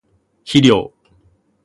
[0.43, 0.91] 肥料